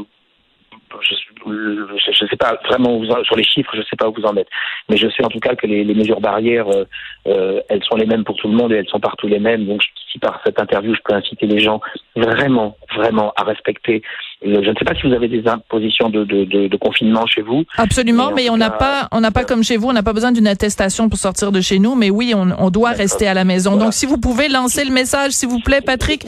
je 1.02 2.24
ne 2.24 2.30
sais 2.30 2.36
pas 2.38 2.60
vraiment 2.66 2.98
vous 2.98 3.06
sur 3.24 3.36
les 3.36 3.44
chiffres, 3.44 3.72
je 3.74 3.80
ne 3.80 3.84
sais 3.84 3.96
pas 3.98 4.08
où 4.08 4.14
vous 4.14 4.26
en 4.26 4.36
êtes. 4.38 4.50
Mais 4.90 4.98
je 4.98 5.08
sais 5.10 5.24
en 5.24 5.30
tout 5.30 5.40
cas 5.40 5.56
que 5.56 5.68
les, 5.68 5.84
mesures 5.94 6.22
barrières, 6.22 6.70
euh, 6.70 6.86
euh, 7.28 7.62
elles 7.70 7.84
sont 7.84 7.96
les 7.96 8.06
mêmes 8.06 8.24
pour 8.24 8.36
tout 8.38 8.48
le 8.48 8.56
monde 8.56 8.72
et 8.72 8.76
elles 8.76 8.88
sont 8.88 9.00
partout 9.00 9.28
les 9.28 9.40
mêmes. 9.40 9.66
Donc 9.66 9.82
si 10.12 10.20
par 10.20 10.42
cette 10.46 10.60
interview, 10.60 10.94
je 10.94 11.02
peux 11.04 11.14
inciter 11.14 11.46
les 11.46 11.60
gens 11.60 11.82
vraiment, 12.16 12.78
vraiment 12.98 13.32
à 13.36 13.44
respecter. 13.44 14.02
Je 14.42 14.50
ne 14.50 14.76
sais 14.78 14.86
pas 14.86 14.94
si 14.96 15.08
vous 15.08 15.14
avez 15.14 15.28
des 15.28 15.48
impositions 15.48 16.10
de, 16.10 16.24
de, 16.24 16.46
de, 16.46 16.68
de 16.68 16.78
confinement 16.78 17.26
chez 17.26 17.42
vous. 17.42 17.64
Absolument, 17.78 18.32
mais, 18.36 18.50
on 18.50 18.58
n'a 18.58 18.70
pas, 18.70 19.08
on 19.12 19.22
n'a 19.22 19.32
pas 19.32 19.46
comme 19.46 19.64
chez 19.64 19.78
vous, 19.78 19.90
on 19.90 19.94
n'a 19.94 20.04
pas 20.04 20.14
besoin 20.14 20.32
d'une 20.32 20.48
attestation 20.48 21.10
pour 21.10 21.18
sortir 21.18 21.52
de 21.52 21.62
chez 21.62 21.80
nous, 21.80 21.96
mais 21.96 22.10
oui, 22.10 22.34
on, 22.36 22.48
on 22.60 22.70
doit 22.70 22.92
rester 22.92 23.28
à 23.28 23.34
la 23.34 23.46
maison. 23.46 23.78
Donc, 23.78 23.94
si 23.94 24.06
vous 24.06 24.18
pouvez 24.18 24.50
lancer 24.50 24.84
le 24.84 24.92
message, 24.92 25.32
s'il 25.32 25.50
vous 25.50 25.60
plaît, 25.60 25.82
Patrick, 25.82 26.26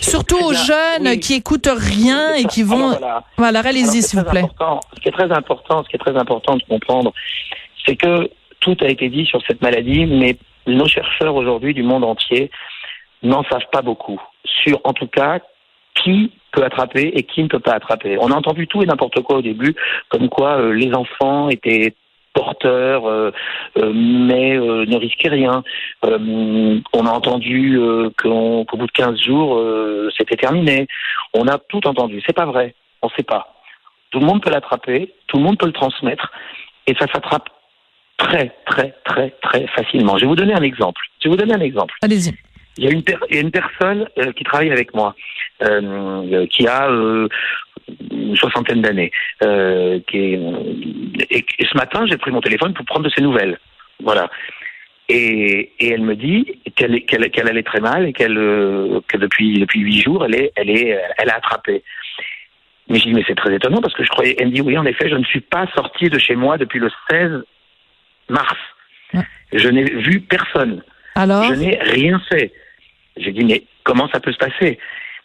surtout 0.00 0.38
aux 0.38 0.54
jeunes 0.54 1.18
qui 1.18 1.34
écoutent 1.34 1.74
rien 1.74 2.34
et 2.34 2.44
qui 2.44 2.62
vont, 2.62 2.96
voilà, 3.36 3.60
allez-y, 3.60 4.02
s'il 4.02 4.18
vous 4.20 4.30
plaît. 4.30 4.44
Ce 4.96 5.00
qui 5.00 5.08
est 5.08 5.12
très 5.12 5.30
important, 5.32 5.82
ce 5.82 5.88
qui 5.88 5.96
est 5.96 6.04
très 6.06 6.16
important 6.16 6.56
de 6.56 6.62
comprendre, 6.68 7.12
c'est 7.86 7.96
que 7.96 8.30
tout 8.60 8.76
a 8.80 8.86
été 8.88 9.08
dit 9.08 9.26
sur 9.26 9.40
cette 9.46 9.62
maladie, 9.62 10.06
mais 10.06 10.36
nos 10.66 10.86
chercheurs 10.86 11.34
aujourd'hui 11.34 11.72
du 11.74 11.82
monde 11.82 12.04
entier 12.04 12.50
n'en 13.22 13.42
savent 13.44 13.68
pas 13.72 13.82
beaucoup. 13.82 14.20
Sur, 14.44 14.80
en 14.84 14.92
tout 14.92 15.06
cas, 15.06 15.40
qui 15.94 16.32
peut 16.52 16.64
attraper 16.64 17.12
et 17.14 17.22
qui 17.22 17.42
ne 17.42 17.48
peut 17.48 17.60
pas 17.60 17.74
attraper. 17.74 18.16
On 18.20 18.30
a 18.30 18.34
entendu 18.34 18.66
tout 18.66 18.82
et 18.82 18.86
n'importe 18.86 19.20
quoi 19.22 19.36
au 19.36 19.42
début, 19.42 19.74
comme 20.08 20.28
quoi 20.28 20.58
euh, 20.58 20.72
les 20.72 20.92
enfants 20.94 21.48
étaient 21.48 21.94
porteurs, 22.32 23.06
euh, 23.06 23.32
euh, 23.78 23.92
mais 23.92 24.56
ne 24.56 24.96
risquaient 24.96 25.28
rien. 25.28 25.62
on 26.02 27.06
a 27.06 27.10
entendu 27.10 27.78
qu'au 28.18 28.64
bout 28.72 28.86
de 28.86 28.92
15 28.92 29.18
jours, 29.20 29.60
c'était 30.16 30.36
terminé. 30.36 30.86
On 31.34 31.48
a 31.48 31.58
tout 31.58 31.86
entendu. 31.86 32.22
C'est 32.26 32.36
pas 32.36 32.46
vrai. 32.46 32.74
On 33.02 33.08
ne 33.08 33.12
sait 33.16 33.24
pas. 33.24 33.54
Tout 34.10 34.20
le 34.20 34.26
monde 34.26 34.42
peut 34.42 34.50
l'attraper, 34.50 35.12
tout 35.28 35.38
le 35.38 35.44
monde 35.44 35.58
peut 35.58 35.66
le 35.66 35.72
transmettre, 35.72 36.32
et 36.86 36.94
ça 36.94 37.06
s'attrape 37.12 37.48
très, 38.16 38.52
très, 38.66 38.94
très, 39.04 39.30
très 39.42 39.66
facilement. 39.68 40.16
Je 40.16 40.22
vais 40.22 40.28
vous 40.28 40.36
donner 40.36 40.54
un 40.54 40.62
exemple. 40.62 41.00
Je 41.20 41.28
vais 41.28 41.30
vous 41.30 41.40
donner 41.40 41.54
un 41.54 41.60
exemple. 41.60 41.94
Allez-y. 42.02 42.34
Il 42.80 42.86
y 42.86 42.88
a 42.88 42.92
une, 42.92 43.02
il 43.28 43.34
y 43.36 43.38
a 43.38 43.42
une 43.42 43.50
personne 43.50 44.08
qui 44.36 44.42
travaille 44.42 44.72
avec 44.72 44.94
moi 44.94 45.14
euh, 45.62 46.46
qui 46.46 46.66
a 46.66 46.88
euh, 46.88 47.28
une 48.10 48.34
soixantaine 48.34 48.80
d'années. 48.80 49.12
Euh, 49.42 50.00
et, 50.14 50.38
ce 51.60 51.76
matin, 51.76 52.06
j'ai 52.06 52.16
pris 52.16 52.30
mon 52.30 52.40
téléphone 52.40 52.72
pour 52.72 52.86
prendre 52.86 53.04
de 53.04 53.10
ses 53.10 53.20
nouvelles. 53.20 53.58
Voilà. 54.02 54.30
Et, 55.10 55.72
et 55.78 55.90
elle 55.90 56.00
me 56.00 56.16
dit 56.16 56.46
qu'elle 56.76 57.48
allait 57.48 57.62
très 57.62 57.80
mal 57.80 58.06
et 58.06 58.14
qu'elle 58.14 58.36
que 58.36 59.18
depuis 59.18 59.58
depuis 59.58 59.80
huit 59.80 60.00
jours, 60.00 60.24
elle 60.24 60.36
est 60.36 60.52
elle 60.56 60.70
est 60.70 60.98
elle 61.18 61.28
a 61.28 61.36
attrapé. 61.36 61.82
Mais 62.88 62.98
je 62.98 63.04
dis 63.04 63.12
mais 63.12 63.24
c'est 63.26 63.34
très 63.34 63.54
étonnant 63.54 63.82
parce 63.82 63.92
que 63.92 64.04
je 64.04 64.08
croyais. 64.08 64.36
Elle 64.38 64.48
me 64.48 64.52
dit 64.52 64.62
oui 64.62 64.78
en 64.78 64.86
effet, 64.86 65.10
je 65.10 65.16
ne 65.16 65.24
suis 65.24 65.40
pas 65.40 65.66
sortie 65.74 66.08
de 66.08 66.18
chez 66.18 66.36
moi 66.36 66.56
depuis 66.56 66.78
le 66.78 66.88
16 67.10 67.42
mars. 68.30 68.56
Je 69.52 69.68
n'ai 69.68 69.84
vu 69.84 70.20
personne. 70.20 70.82
Alors 71.16 71.44
Je 71.44 71.54
n'ai 71.54 71.78
rien 71.82 72.18
fait. 72.30 72.52
J'ai 73.20 73.32
dit 73.32 73.44
mais 73.44 73.62
comment 73.84 74.08
ça 74.12 74.20
peut 74.20 74.32
se 74.32 74.38
passer? 74.38 74.78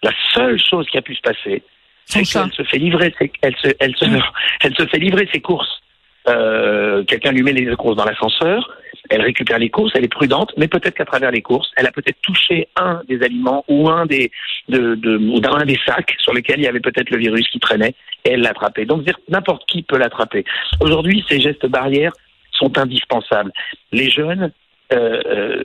La 0.03 0.11
seule 0.33 0.59
chose 0.59 0.85
qui 0.87 0.97
a 0.97 1.01
pu 1.01 1.15
se 1.15 1.21
passer, 1.21 1.63
c'est 2.05 2.23
qu'elle 2.23 2.51
se 2.51 2.63
fait 2.63 2.77
livrer 2.77 3.13
ses, 3.17 3.31
elle 3.41 3.55
se, 3.55 3.69
elle 3.79 3.95
se, 3.95 4.05
elle 4.61 4.75
se 4.75 4.85
fait 4.85 4.99
livrer 4.99 5.27
ses 5.31 5.41
courses. 5.41 5.81
Euh, 6.27 7.03
quelqu'un 7.03 7.31
lui 7.31 7.43
met 7.43 7.53
les 7.53 7.75
courses 7.75 7.95
dans 7.95 8.05
l'ascenseur, 8.05 8.67
elle 9.09 9.21
récupère 9.21 9.59
les 9.59 9.69
courses, 9.69 9.91
elle 9.95 10.05
est 10.05 10.11
prudente, 10.11 10.51
mais 10.57 10.67
peut-être 10.67 10.95
qu'à 10.95 11.05
travers 11.05 11.29
les 11.29 11.41
courses, 11.41 11.69
elle 11.77 11.85
a 11.85 11.91
peut-être 11.91 12.19
touché 12.21 12.67
un 12.75 13.01
des 13.07 13.21
aliments 13.21 13.63
ou 13.67 13.89
un 13.89 14.05
des 14.07 14.31
de, 14.67 14.95
de 14.95 15.17
ou 15.17 15.39
d'un 15.39 15.63
des 15.65 15.79
sacs 15.85 16.15
sur 16.19 16.33
lesquels 16.33 16.59
il 16.59 16.63
y 16.63 16.67
avait 16.67 16.79
peut-être 16.79 17.11
le 17.11 17.17
virus 17.17 17.47
qui 17.49 17.59
traînait 17.59 17.93
et 18.23 18.31
elle 18.31 18.41
l'a 18.41 18.49
attrapé. 18.49 18.85
Donc 18.85 19.03
n'importe 19.29 19.65
qui 19.67 19.83
peut 19.83 19.97
l'attraper. 19.97 20.45
Aujourd'hui, 20.81 21.23
ces 21.29 21.39
gestes 21.39 21.67
barrières 21.67 22.13
sont 22.51 22.77
indispensables. 22.77 23.51
Les 23.91 24.09
jeunes 24.09 24.51
euh, 24.93 25.21
euh 25.27 25.63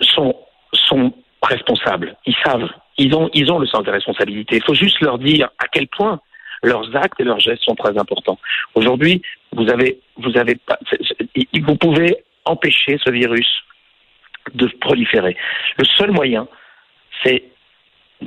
sont 0.00 0.34
sont 0.72 1.12
responsables. 1.52 2.16
Ils 2.26 2.36
savent 2.44 2.68
ils 2.98 3.14
ont, 3.14 3.30
ils 3.32 3.50
ont 3.50 3.58
le 3.58 3.66
sens 3.66 3.84
des 3.84 3.90
responsabilités. 3.90 4.56
Il 4.56 4.62
faut 4.62 4.74
juste 4.74 5.00
leur 5.00 5.18
dire 5.18 5.48
à 5.58 5.66
quel 5.68 5.88
point 5.88 6.20
leurs 6.62 6.94
actes 6.96 7.20
et 7.20 7.24
leurs 7.24 7.40
gestes 7.40 7.64
sont 7.64 7.74
très 7.74 7.98
importants. 7.98 8.38
Aujourd'hui, 8.74 9.22
vous 9.52 9.68
avez, 9.68 9.98
vous 10.16 10.36
avez 10.36 10.56
pas, 10.56 10.78
vous 11.60 11.76
pouvez 11.76 12.16
empêcher 12.44 12.98
ce 13.04 13.10
virus 13.10 13.48
de 14.54 14.66
proliférer. 14.80 15.36
Le 15.78 15.84
seul 15.84 16.10
moyen, 16.12 16.46
c'est 17.24 17.44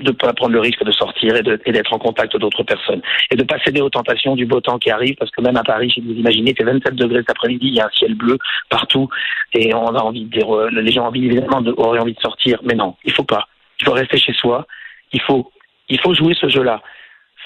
de 0.03 0.11
pas 0.11 0.33
prendre 0.33 0.53
le 0.53 0.59
risque 0.59 0.83
de 0.83 0.91
sortir 0.91 1.35
et 1.35 1.71
d'être 1.71 1.93
en 1.93 1.99
contact 1.99 2.35
d'autres 2.37 2.63
personnes 2.63 3.01
et 3.31 3.35
de 3.35 3.43
pas 3.43 3.59
céder 3.59 3.81
aux 3.81 3.89
tentations 3.89 4.35
du 4.35 4.45
beau 4.45 4.61
temps 4.61 4.77
qui 4.79 4.91
arrive 4.91 5.15
parce 5.15 5.31
que 5.31 5.41
même 5.41 5.57
à 5.57 5.63
Paris, 5.63 5.91
si 5.93 6.01
vous 6.01 6.11
imaginez, 6.11 6.53
c'est 6.57 6.63
27 6.63 6.95
degrés 6.95 7.19
cet 7.19 7.31
après-midi, 7.31 7.67
il 7.67 7.75
y 7.75 7.79
a 7.79 7.85
un 7.85 7.91
ciel 7.91 8.15
bleu 8.15 8.37
partout 8.69 9.09
et 9.53 9.73
on 9.73 9.87
a 9.87 10.01
envie 10.01 10.25
de 10.25 10.29
dire, 10.29 10.55
euh, 10.55 10.69
les 10.71 10.91
gens 10.91 11.03
ont 11.03 11.07
envie 11.07 11.25
évidemment 11.25 11.61
de, 11.61 11.73
auraient 11.77 11.99
envie 11.99 12.13
de 12.13 12.19
sortir, 12.19 12.59
mais 12.63 12.75
non, 12.75 12.95
il 13.03 13.11
faut 13.11 13.23
pas. 13.23 13.47
Il 13.79 13.85
faut 13.85 13.93
rester 13.93 14.17
chez 14.17 14.33
soi. 14.33 14.65
Il 15.13 15.21
faut, 15.21 15.51
il 15.89 15.99
faut 15.99 16.13
jouer 16.13 16.35
ce 16.39 16.49
jeu-là. 16.49 16.81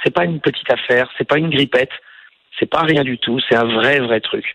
C'est 0.03 0.13
pas 0.13 0.25
une 0.25 0.39
petite 0.39 0.71
affaire, 0.71 1.09
c'est 1.17 1.27
pas 1.27 1.37
une 1.37 1.49
grippette, 1.49 1.91
c'est 2.57 2.69
pas 2.69 2.81
rien 2.81 3.03
du 3.03 3.17
tout, 3.17 3.39
c'est 3.47 3.55
un 3.55 3.65
vrai 3.65 3.99
vrai 3.99 4.21
truc. 4.21 4.45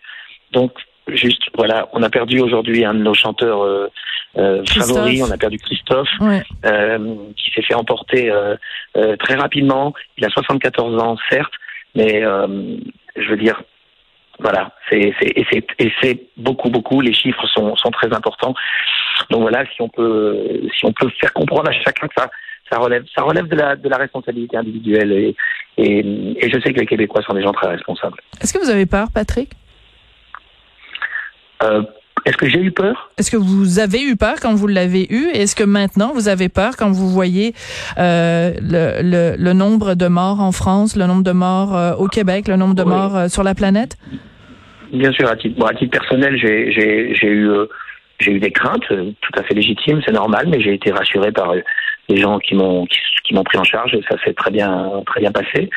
Donc 0.51 0.73
juste 1.07 1.43
voilà, 1.55 1.87
on 1.93 2.03
a 2.03 2.09
perdu 2.09 2.39
aujourd'hui 2.39 2.83
un 2.83 2.93
de 2.93 2.99
nos 2.99 3.13
chanteurs 3.13 3.63
euh, 3.63 3.89
euh, 4.37 4.63
favoris, 4.65 5.23
on 5.23 5.31
a 5.31 5.37
perdu 5.37 5.57
Christophe, 5.57 6.09
euh, 6.21 7.15
qui 7.37 7.51
s'est 7.51 7.61
fait 7.61 7.75
emporter 7.75 8.31
très 9.19 9.35
rapidement. 9.35 9.93
Il 10.17 10.25
a 10.25 10.29
74 10.29 11.01
ans, 11.01 11.17
certes, 11.29 11.53
mais 11.95 12.21
je 12.21 13.29
veux 13.29 13.37
dire, 13.37 13.61
voilà, 14.39 14.71
c'est 14.89 14.99
et 14.99 15.45
c'est 15.51 15.65
et 15.79 15.91
c'est 16.01 16.19
beaucoup 16.37 16.69
beaucoup. 16.69 17.01
Les 17.01 17.13
chiffres 17.13 17.47
sont 17.47 17.75
sont 17.75 17.91
très 17.91 18.13
importants. 18.13 18.53
Donc 19.29 19.41
voilà, 19.41 19.63
si 19.73 19.81
on 19.81 19.89
peut 19.89 20.59
si 20.77 20.85
on 20.85 20.91
peut 20.91 21.09
faire 21.19 21.31
comprendre 21.33 21.69
à 21.69 21.71
chacun 21.71 22.07
que 22.07 22.13
ça 22.17 22.29
ça 22.69 22.79
relève 22.79 23.05
ça 23.15 23.21
relève 23.21 23.47
de 23.47 23.55
la 23.55 23.75
de 23.77 23.87
la 23.87 23.97
responsabilité 23.97 24.57
individuelle 24.57 25.13
et 25.13 25.35
et, 25.77 25.99
et 25.99 26.49
je 26.49 26.59
sais 26.59 26.73
que 26.73 26.79
les 26.79 26.85
Québécois 26.85 27.21
sont 27.21 27.33
des 27.33 27.43
gens 27.43 27.53
très 27.53 27.67
responsables. 27.67 28.19
Est-ce 28.41 28.53
que 28.53 28.59
vous 28.59 28.69
avez 28.69 28.85
peur, 28.85 29.07
Patrick? 29.13 29.51
Euh, 31.63 31.81
est-ce 32.25 32.37
que 32.37 32.49
j'ai 32.49 32.59
eu 32.59 32.71
peur? 32.71 33.11
Est-ce 33.17 33.29
que 33.29 33.37
vous 33.37 33.79
avez 33.79 34.01
eu 34.01 34.15
peur 34.15 34.35
quand 34.41 34.53
vous 34.55 34.67
l'avez 34.67 35.05
eu? 35.11 35.27
Est-ce 35.33 35.55
que 35.55 35.63
maintenant 35.63 36.11
vous 36.13 36.27
avez 36.27 36.49
peur 36.49 36.75
quand 36.77 36.91
vous 36.91 37.09
voyez 37.09 37.53
euh, 37.97 38.53
le, 38.61 39.01
le, 39.03 39.35
le, 39.37 39.53
nombre 39.53 39.93
de 39.93 40.07
morts 40.07 40.41
en 40.41 40.51
France, 40.51 40.95
le 40.95 41.05
nombre 41.05 41.23
de 41.23 41.31
morts 41.31 41.75
euh, 41.75 41.93
au 41.93 42.07
Québec, 42.07 42.47
le 42.47 42.55
nombre 42.55 42.73
de 42.75 42.83
morts 42.83 43.29
sur 43.29 43.43
la 43.43 43.53
planète? 43.53 43.97
Bien 44.91 45.11
sûr, 45.11 45.29
à 45.29 45.35
titre, 45.35 45.59
bon, 45.59 45.65
à 45.65 45.73
titre 45.73 45.91
personnel, 45.91 46.37
j'ai 46.37 47.27
eu 47.27 47.51
j'ai 48.17 48.31
eu 48.31 48.39
des 48.39 48.51
craintes, 48.51 48.87
tout 48.87 49.31
à 49.37 49.43
fait 49.43 49.53
légitimes, 49.53 50.01
c'est 50.05 50.13
normal, 50.13 50.47
mais 50.47 50.61
j'ai 50.61 50.73
été 50.73 50.89
rassuré 50.91 51.33
par 51.33 51.53
les 52.07 52.17
gens 52.17 52.39
qui 52.39 52.55
m'ont 52.55 52.85
qui, 52.85 52.97
m'ont 53.33 53.43
pris 53.43 53.57
en 53.57 53.63
charge 53.63 53.93
et 53.93 54.01
ça 54.09 54.17
s'est 54.23 54.33
très 54.33 54.51
bien 54.51 55.03
très 55.05 55.21
bien 55.21 55.31
passé. 55.31 55.69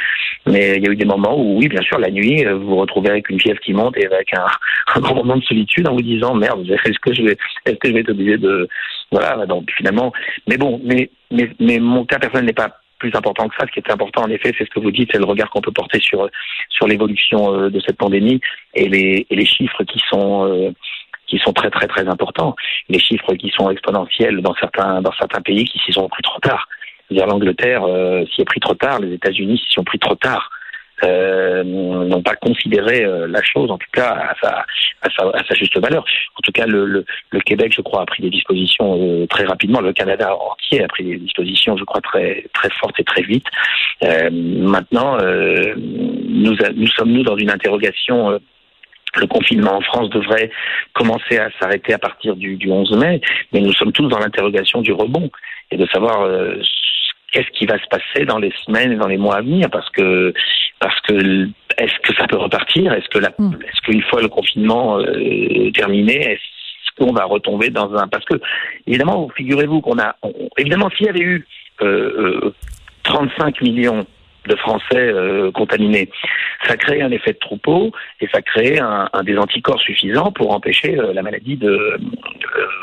Mais 0.47 0.77
il 0.77 0.85
y 0.85 0.89
a 0.89 0.93
eu 0.93 0.97
des 0.97 1.05
moments 1.05 1.39
où 1.39 1.59
oui, 1.59 1.69
bien 1.69 1.83
sûr, 1.83 1.99
la 1.99 2.11
nuit, 2.11 2.45
vous 2.45 2.67
vous 2.67 2.77
retrouvez 2.77 3.11
avec 3.11 3.29
une 3.29 3.41
fièvre 3.41 3.61
qui 3.61 3.73
monte 3.73 3.97
et 3.97 4.07
avec 4.07 4.33
un, 4.35 4.47
un 4.95 5.01
grand 5.01 5.15
moment 5.15 5.37
de 5.37 5.45
solitude 5.45 5.89
en 5.89 5.95
vous 5.95 6.03
disant 6.03 6.35
merde, 6.35 6.69
est-ce 6.85 6.99
que 7.01 7.15
je 7.15 7.23
vais 7.23 7.37
est-ce 7.67 7.77
que 7.77 7.89
je 7.89 7.95
vais 7.95 8.01
être 8.01 8.11
obligé 8.11 8.37
de 8.37 8.69
voilà 9.11 9.47
donc 9.47 9.71
finalement. 9.77 10.13
Mais 10.47 10.57
bon, 10.57 10.81
mais 10.85 11.11
mais 11.31 11.51
mais 11.61 11.79
mon 11.79 12.05
cas 12.05 12.19
personnel 12.19 12.47
n'est 12.47 12.53
pas 12.53 12.77
plus 12.99 13.15
important 13.15 13.49
que 13.49 13.55
ça. 13.59 13.67
Ce 13.67 13.73
qui 13.73 13.79
est 13.79 13.93
important, 13.93 14.23
en 14.23 14.31
effet, 14.31 14.53
c'est 14.59 14.65
ce 14.65 14.71
que 14.71 14.81
vous 14.81 14.91
dites, 14.91 15.11
c'est 15.13 15.19
le 15.19 15.25
regard 15.25 15.51
qu'on 15.51 15.61
peut 15.61 15.73
porter 15.73 16.01
sur 16.01 16.29
sur 16.69 16.87
l'évolution 16.87 17.55
euh, 17.55 17.71
de 17.71 17.81
cette 17.81 17.97
pandémie 17.97 18.41
et 18.75 18.89
les 18.89 19.27
et 19.31 19.37
les 19.37 19.47
chiffres 19.47 19.85
qui 19.85 20.01
sont 20.11 20.47
euh, 20.47 20.71
qui 21.27 21.39
sont 21.39 21.53
très 21.53 21.71
très 21.71 21.87
très 21.87 22.07
importants. 22.09 22.55
Les 22.89 22.99
chiffres 22.99 23.35
qui 23.35 23.51
sont 23.51 23.71
exponentiels 23.71 24.41
dans 24.41 24.55
certains 24.55 25.01
dans 25.01 25.13
certains 25.13 25.41
pays 25.41 25.65
qui 25.65 25.79
s'y 25.79 25.93
sont 25.93 26.09
pris 26.09 26.23
trop 26.23 26.41
tard. 26.41 26.69
Dire 27.11 27.27
l'Angleterre 27.27 27.85
euh, 27.85 28.25
s'y 28.27 28.43
est 28.43 28.45
pris 28.45 28.61
trop 28.61 28.75
tard, 28.75 29.01
les 29.01 29.15
États-Unis 29.15 29.59
s'y 29.59 29.73
sont 29.75 29.85
pris 29.85 29.99
trop 29.99 30.15
tard. 30.15 30.51
Euh, 31.05 31.63
n'ont 31.63 32.23
pas 32.23 32.35
considéré 32.35 33.05
euh, 33.05 33.29
la 33.29 33.41
chose, 33.43 33.71
en 33.71 33.79
tout 33.79 33.87
cas 33.93 34.11
à 34.11 34.35
sa, 34.43 34.65
sa, 35.17 35.55
juste 35.55 35.79
valeur. 35.79 36.05
En 36.37 36.41
tout 36.43 36.51
cas, 36.51 36.67
le, 36.67 37.05
Québec, 37.47 37.73
je 37.77 37.83
crois, 37.83 38.03
a 38.03 38.07
pris 38.07 38.23
des 38.23 38.31
dispositions 38.31 38.99
euh, 39.01 39.27
très 39.27 39.45
rapidement. 39.45 39.81
Le 39.81 39.93
Canada 39.93 40.35
entier 40.35 40.83
a 40.83 40.89
pris 40.89 41.05
des 41.05 41.17
dispositions, 41.19 41.77
je 41.77 41.85
crois, 41.85 42.01
très 42.01 42.47
très 42.53 42.71
fortes 42.71 42.99
et 42.99 43.05
très 43.05 43.23
vite. 43.23 43.47
Maintenant, 44.03 45.19
nous, 45.19 46.57
sommes 46.97 47.13
nous 47.13 47.23
dans 47.23 47.37
une 47.37 47.51
interrogation 47.51 48.41
le 49.17 49.27
confinement 49.27 49.77
en 49.77 49.81
France 49.81 50.11
devrait 50.11 50.51
commencer 50.93 51.39
à 51.39 51.49
s'arrêter 51.59 51.95
à 51.95 51.99
partir 51.99 52.37
du, 52.37 52.57
du, 52.57 52.71
11 52.71 52.97
mai, 52.97 53.21
mais 53.53 53.61
nous 53.61 53.73
sommes 53.73 53.91
tous 53.91 54.07
dans 54.07 54.19
l'interrogation 54.19 54.83
du 54.83 54.93
rebond 54.93 55.31
et 55.71 55.77
de 55.77 55.87
savoir 55.87 56.29
qu'est-ce 57.33 57.51
qui 57.51 57.67
va 57.67 57.79
se 57.79 57.87
passer 57.89 58.25
dans 58.25 58.39
les 58.39 58.53
semaines 58.65 58.93
et 58.93 58.97
dans 58.97 59.07
les 59.07 59.17
mois 59.17 59.37
à 59.37 59.43
venir, 59.43 59.69
parce 59.71 59.89
que 59.91 60.33
parce 60.81 61.01
que 61.03 61.49
est-ce 61.77 61.99
que 62.03 62.15
ça 62.15 62.27
peut 62.27 62.37
repartir? 62.37 62.93
Est-ce 62.93 63.09
que 63.09 63.19
la, 63.19 63.31
hmm. 63.39 63.55
est-ce 63.63 63.81
qu'une 63.83 64.03
fois 64.03 64.23
le 64.23 64.29
confinement 64.29 64.99
euh, 64.99 65.71
terminé, 65.73 66.33
est-ce 66.33 67.05
qu'on 67.05 67.13
va 67.13 67.25
retomber 67.25 67.71
dans 67.71 67.95
un 67.95 68.09
parce 68.09 68.25
que 68.25 68.41
évidemment, 68.87 69.29
figurez-vous 69.37 69.81
qu'on 69.81 69.99
a 69.99 70.17
évidemment 70.57 70.91
s'il 70.91 71.07
y 71.07 71.11
avait 71.11 71.21
eu 71.21 71.47
euh, 71.83 72.53
35 73.05 73.47
euh, 73.63 73.65
millions 73.65 74.07
de 74.49 74.57
Français 74.57 74.97
euh, 74.97 75.53
contaminés. 75.53 76.11
Ça 76.67 76.77
crée 76.77 77.03
un 77.03 77.11
effet 77.11 77.33
de 77.33 77.39
troupeau 77.39 77.93
et 78.21 78.29
ça 78.33 78.43
crée 78.43 78.79
un, 78.81 79.09
un 79.13 79.23
des 79.23 79.37
anticorps 79.37 79.81
suffisants 79.81 80.33
pour 80.33 80.53
empêcher 80.53 80.99
euh, 80.99 81.13
la 81.13 81.23
maladie 81.23 81.57
de, 81.57 81.69
euh, 81.69 81.99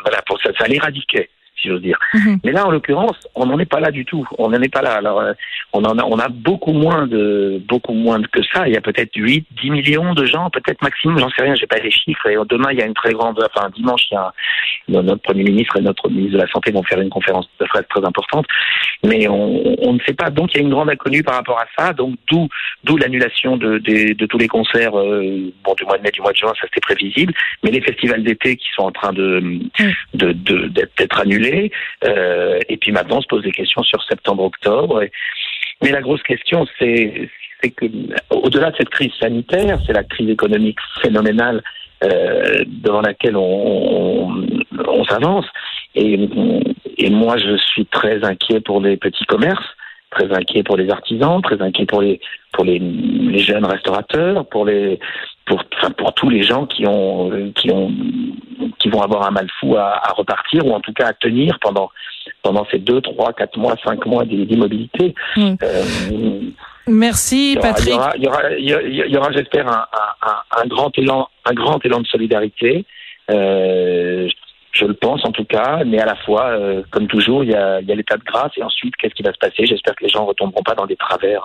voilà 0.04 0.22
pour 0.26 0.40
ça, 0.42 0.52
ça 0.58 0.68
l'éradiquer 0.68 1.30
si 1.62 1.70
j'ose 1.70 1.82
dire. 1.82 1.98
Mhm. 2.14 2.40
Mais 2.44 2.52
là, 2.52 2.66
en 2.66 2.72
l'occurrence, 2.72 3.18
on 3.36 3.46
n'en 3.46 3.60
est 3.60 3.66
pas 3.66 3.80
là 3.80 3.92
du 3.92 4.06
tout. 4.06 4.28
On 4.38 4.50
n'en 4.50 4.62
est 4.62 4.74
pas 4.74 4.82
là. 4.82 4.96
Alors, 4.96 5.20
euh, 5.22 5.34
on 5.74 5.84
en 5.84 5.98
a, 5.98 6.04
on 6.04 6.20
a 6.20 6.30
beaucoup 6.30 6.74
moins 6.74 7.08
de, 7.08 7.62
beaucoup 7.68 7.94
moins 7.94 8.22
que 8.22 8.42
ça. 8.54 8.68
Il 8.68 8.74
y 8.74 8.78
a 8.78 8.82
peut-être 8.82 9.12
8, 9.16 9.46
10 9.62 9.70
millions 9.70 10.14
de 10.14 10.26
gens, 10.26 10.50
peut-être 10.50 10.82
maximum, 10.82 11.20
j'en 11.20 11.30
sais 11.30 11.44
rien, 11.44 11.56
j'ai 11.56 11.68
pas 11.68 11.78
les 11.78 11.92
chiffres. 11.92 12.28
Et 12.28 12.36
demain, 12.50 12.70
il 12.72 12.80
y 12.80 12.82
a 12.82 12.86
une 12.86 12.94
très 12.94 13.14
grande, 13.14 13.42
enfin, 13.44 13.70
dimanche, 13.76 14.04
il 14.12 14.96
y 14.96 14.98
a 14.98 15.02
notre 15.02 15.22
premier 15.22 15.44
ministre 15.44 15.78
et 15.78 15.82
notre 15.82 16.10
ministre 16.10 16.34
de 16.34 16.42
la 16.42 16.48
Santé 16.48 16.72
vont 16.72 16.84
faire 16.84 17.00
une 17.00 17.10
conférence 17.10 17.48
de 17.60 17.66
presse 17.66 17.88
très 17.90 18.06
importante. 18.06 18.46
Mais 19.04 19.28
on, 19.28 19.76
on, 19.88 19.94
ne 19.94 20.00
sait 20.06 20.14
pas. 20.14 20.30
Donc, 20.30 20.54
il 20.54 20.58
y 20.58 20.60
a 20.60 20.64
une 20.64 20.72
grande 20.72 20.90
inconnue 20.90 21.24
par 21.24 21.36
rapport 21.36 21.60
à 21.60 21.66
ça. 21.78 21.94
Donc, 21.94 22.16
d'où, 22.30 22.48
d'où 22.84 22.98
l'annulation 22.98 23.58
de, 23.58 23.78
de, 23.78 24.14
de, 24.14 24.26
tous 24.26 24.38
les 24.38 24.48
concerts, 24.48 24.98
euh, 24.98 25.52
bon, 25.64 25.74
du 25.76 25.84
mois 25.86 25.98
de 25.98 26.04
mai, 26.04 26.12
du 26.12 26.22
mois 26.22 26.32
de 26.32 26.38
juin, 26.38 26.54
ça 26.60 26.68
c'était 26.68 26.82
prévisible. 26.82 27.34
Mais 27.64 27.72
les 27.72 27.82
festivals 27.82 28.24
d'été 28.24 28.56
qui 28.56 28.68
sont 28.76 28.84
en 28.84 28.92
train 28.92 29.14
de, 29.14 29.60
de, 30.14 30.32
d'être 30.98 31.20
annulés, 31.20 31.45
euh, 32.06 32.60
et 32.70 32.78
puis 32.78 32.92
maintenant, 32.92 33.18
on 33.18 33.22
se 33.22 33.28
pose 33.28 33.44
des 33.44 33.52
questions 33.52 33.84
sur 33.84 34.04
septembre-octobre. 34.04 35.04
Mais 35.82 35.92
la 35.92 36.02
grosse 36.02 36.24
question, 36.24 36.66
c'est 36.80 37.30
que 37.78 37.86
au-delà 38.30 38.72
de 38.72 38.78
cette 38.78 38.90
crise 38.90 39.12
sanitaire, 39.20 39.80
c'est 39.86 39.94
la 39.94 40.04
crise 40.04 40.30
économique 40.30 40.78
phénoménale 41.02 41.64
euh, 42.04 42.64
devant 42.68 43.02
laquelle 43.02 43.36
on, 43.36 44.46
on, 44.88 45.04
s'avance. 45.06 45.46
Et, 45.96 46.18
moi, 47.10 47.38
je 47.38 47.58
suis 47.58 47.86
très 47.86 48.24
inquiet 48.24 48.60
pour 48.60 48.82
les 48.82 48.98
petits 48.98 49.26
commerces 49.26 49.76
très 50.12 50.32
inquiet 50.32 50.64
pour 50.64 50.78
les 50.78 50.90
artisans, 50.90 51.42
très 51.42 51.62
inquiet 51.62 51.86
pour 51.86 52.02
les 52.02 52.20
jeunes 53.38 53.66
restaurateurs, 53.66 54.46
pour 54.48 54.64
les 54.64 54.98
pour 55.46 55.64
enfin 55.78 55.92
pour 55.92 56.14
tous 56.14 56.30
les 56.30 56.44
gens 56.44 56.66
qui 56.66 56.88
ont 56.88 57.52
qui 57.56 57.72
ont 57.72 57.92
qui 58.80 58.90
vont 58.90 59.02
avoir 59.02 59.28
un 59.28 59.32
mal 59.32 59.48
fou 59.60 59.76
à, 59.76 60.02
à 60.08 60.14
repartir 60.14 60.66
ou 60.66 60.74
en 60.74 60.80
tout 60.80 60.94
cas 60.94 61.08
à 61.08 61.14
tenir 61.14 61.58
pendant 61.60 61.90
pendant 62.42 62.66
ces 62.72 62.80
deux, 62.80 63.02
trois, 63.02 63.34
quatre 63.34 63.58
mois, 63.58 63.76
cinq 63.84 64.06
mois 64.06 64.26
d'immobilité. 64.26 65.16
Mmh. 65.36 65.54
Euh, 65.64 66.40
Merci 66.88 67.58
Patrick. 67.60 68.00
Il 68.18 68.24
y 68.24 68.28
aura, 68.28 68.52
il 68.52 68.70
y 68.70 68.74
aura, 68.74 68.84
y 68.84 69.18
aura, 69.18 69.32
j'espère 69.32 69.68
un, 69.68 69.86
un, 70.22 70.62
un, 70.62 70.68
grand 70.68 70.96
élan, 70.98 71.28
un 71.46 71.54
grand 71.54 71.84
élan 71.84 72.02
de 72.02 72.08
solidarité. 72.08 72.86
Euh, 73.32 74.30
je 74.72 74.86
le 74.86 74.94
pense 74.94 75.26
en 75.26 75.32
tout 75.32 75.46
cas, 75.46 75.84
mais 75.86 76.00
à 76.00 76.06
la 76.06 76.16
fois, 76.16 76.50
euh, 76.50 76.84
comme 76.92 77.08
toujours, 77.08 77.44
il 77.44 77.52
y 77.52 77.56
a, 77.56 77.80
il 77.82 77.88
y 77.88 77.92
a 77.92 77.96
l'état 77.96 78.18
de 78.18 78.24
grâce 78.24 78.52
et 78.58 78.64
ensuite, 78.64 78.96
qu'est-ce 78.98 79.16
qui 79.16 79.24
va 79.24 79.34
se 79.34 79.40
passer? 79.40 79.66
J'espère 79.66 79.96
que 79.96 80.04
les 80.04 80.10
gens 80.10 80.22
ne 80.24 80.28
retomberont 80.28 80.64
pas 80.64 80.76
dans 80.76 80.86
des 80.86 80.98
travers. 80.98 81.42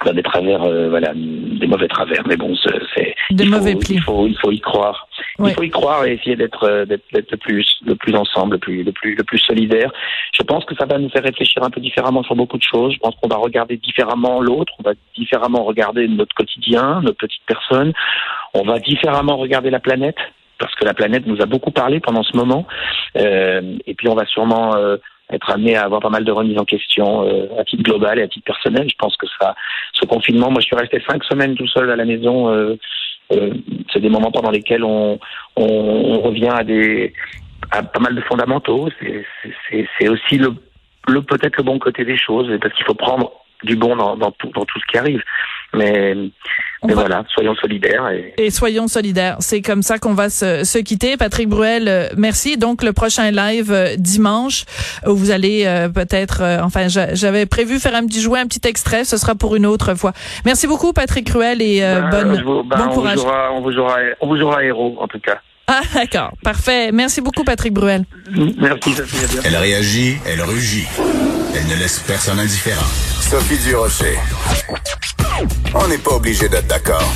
Euh, 0.00 0.06
dans 0.06 0.12
des 0.12 0.22
travers, 0.22 0.62
euh, 0.62 0.88
voilà, 0.88 1.12
des 1.14 1.66
mauvais 1.66 1.88
travers. 1.88 2.22
Mais 2.26 2.36
bon, 2.36 2.54
c'est 2.94 3.14
des 3.30 3.44
mauvais 3.44 3.74
plis. 3.74 3.94
Il 3.94 4.02
faut, 4.02 4.26
il 4.26 4.36
faut 4.38 4.50
y 4.50 4.60
croire. 4.60 5.08
Il 5.38 5.52
faut 5.52 5.62
y 5.62 5.70
croire 5.70 6.04
et 6.04 6.12
essayer 6.14 6.36
d'être, 6.36 6.84
d'être, 6.84 7.30
le 7.30 7.36
plus, 7.36 7.80
le 7.86 7.94
plus 7.94 8.14
ensemble, 8.14 8.54
le 8.54 8.58
plus, 8.58 8.82
le 8.82 8.92
plus, 8.92 9.14
le 9.14 9.24
plus 9.24 9.38
solidaire. 9.38 9.90
Je 10.32 10.42
pense 10.42 10.64
que 10.64 10.74
ça 10.74 10.84
va 10.84 10.98
nous 10.98 11.08
faire 11.08 11.22
réfléchir 11.22 11.62
un 11.62 11.70
peu 11.70 11.80
différemment 11.80 12.22
sur 12.22 12.34
beaucoup 12.34 12.58
de 12.58 12.62
choses. 12.62 12.92
Je 12.94 12.98
pense 12.98 13.14
qu'on 13.16 13.28
va 13.28 13.36
regarder 13.36 13.76
différemment 13.76 14.40
l'autre. 14.40 14.72
On 14.78 14.82
va 14.82 14.92
différemment 15.16 15.64
regarder 15.64 16.08
notre 16.08 16.34
quotidien, 16.34 17.00
notre 17.02 17.18
petite 17.18 17.42
personne. 17.46 17.92
On 18.54 18.62
va 18.62 18.78
différemment 18.78 19.36
regarder 19.36 19.70
la 19.70 19.80
planète 19.80 20.18
parce 20.58 20.74
que 20.74 20.84
la 20.84 20.94
planète 20.94 21.26
nous 21.26 21.40
a 21.40 21.46
beaucoup 21.46 21.70
parlé 21.70 22.00
pendant 22.00 22.22
ce 22.22 22.36
moment. 22.36 22.66
Euh, 23.16 23.78
et 23.86 23.94
puis 23.94 24.08
on 24.08 24.14
va 24.14 24.26
sûrement 24.26 24.76
euh, 24.76 24.98
être 25.32 25.50
amené 25.50 25.76
à 25.76 25.84
avoir 25.84 26.00
pas 26.00 26.10
mal 26.10 26.24
de 26.24 26.32
remises 26.32 26.58
en 26.58 26.64
question 26.64 27.24
euh, 27.24 27.46
à 27.58 27.64
titre 27.64 27.82
global 27.82 28.18
et 28.18 28.22
à 28.22 28.28
titre 28.28 28.44
personnel. 28.44 28.88
Je 28.88 28.96
pense 28.98 29.16
que 29.16 29.26
ça, 29.40 29.54
ce 29.92 30.04
confinement, 30.04 30.50
moi 30.50 30.60
je 30.60 30.66
suis 30.66 30.76
resté 30.76 31.02
cinq 31.08 31.24
semaines 31.24 31.54
tout 31.54 31.68
seul 31.68 31.90
à 31.90 31.96
la 31.96 32.04
maison. 32.04 32.48
Euh, 32.48 32.76
euh, 33.32 33.54
c'est 33.92 34.00
des 34.00 34.08
moments 34.08 34.32
pendant 34.32 34.50
lesquels 34.50 34.82
on, 34.82 35.18
on, 35.56 35.64
on, 35.64 36.20
revient 36.20 36.50
à 36.52 36.64
des 36.64 37.12
à 37.70 37.82
pas 37.82 38.00
mal 38.00 38.14
de 38.14 38.20
fondamentaux. 38.22 38.88
C'est 39.70 40.08
aussi 40.08 40.38
le, 40.38 40.54
le 41.06 41.22
peut-être 41.22 41.56
le 41.58 41.62
bon 41.62 41.78
côté 41.78 42.04
des 42.04 42.18
choses, 42.18 42.50
parce 42.60 42.74
qu'il 42.74 42.84
faut 42.84 42.94
prendre 42.94 43.32
du 43.62 43.76
bon 43.76 43.94
dans, 43.94 44.16
dans, 44.16 44.32
tout, 44.32 44.50
dans 44.54 44.64
tout 44.64 44.80
ce 44.80 44.86
qui 44.90 44.98
arrive. 44.98 45.22
Mais, 45.72 46.14
mais 46.84 46.94
voilà, 46.94 47.24
soyons 47.32 47.54
solidaires. 47.54 48.08
Et, 48.10 48.34
et 48.36 48.50
soyons 48.50 48.88
solidaires. 48.88 49.36
C'est 49.40 49.62
comme 49.62 49.82
ça 49.82 49.98
qu'on 49.98 50.14
va 50.14 50.30
se, 50.30 50.64
se, 50.64 50.78
quitter. 50.78 51.16
Patrick 51.16 51.48
Bruel, 51.48 51.86
euh, 51.88 52.08
merci. 52.16 52.56
Donc, 52.56 52.82
le 52.82 52.92
prochain 52.92 53.30
live 53.30 53.70
euh, 53.70 53.94
dimanche, 53.96 54.64
où 55.06 55.14
vous 55.14 55.30
allez 55.30 55.64
euh, 55.66 55.88
peut-être, 55.88 56.42
enfin, 56.62 56.88
j'avais 56.88 57.46
prévu 57.46 57.78
faire 57.78 57.94
un 57.94 58.06
petit 58.06 58.20
jouet, 58.20 58.40
un 58.40 58.46
petit 58.46 58.66
extrait. 58.66 59.04
Ce 59.04 59.16
sera 59.16 59.34
pour 59.34 59.54
une 59.54 59.66
autre 59.66 59.94
fois. 59.94 60.12
Merci 60.44 60.66
beaucoup, 60.66 60.92
Patrick 60.92 61.30
Bruel, 61.30 61.62
et 61.62 61.80
ben, 61.80 62.10
bonne, 62.10 62.42
vous, 62.42 62.62
ben, 62.64 62.76
bon 62.76 62.88
courage. 62.88 63.18
On 63.18 63.22
vous, 63.22 63.28
aura, 63.28 63.52
on, 63.52 63.60
vous 63.60 63.78
aura, 63.78 63.96
on 64.20 64.26
vous 64.26 64.42
aura 64.42 64.64
héros, 64.64 64.96
en 65.00 65.06
tout 65.06 65.20
cas. 65.20 65.40
Ah, 65.68 65.82
d'accord. 65.94 66.32
Parfait. 66.42 66.90
Merci 66.90 67.20
beaucoup, 67.20 67.44
Patrick 67.44 67.72
Bruel. 67.72 68.04
Merci, 68.58 68.92
Sophie. 68.92 69.38
Elle 69.44 69.56
réagit, 69.56 70.16
elle 70.26 70.42
rugit. 70.42 70.88
Elle 71.54 71.68
ne 71.68 71.80
laisse 71.80 72.00
personne 72.00 72.40
indifférent. 72.40 72.86
Sophie 73.30 73.58
Durocher. 73.58 74.18
On 75.76 75.86
n'est 75.86 75.98
pas 75.98 76.16
obligé 76.16 76.48
d'être 76.48 76.66
d'accord. 76.66 77.14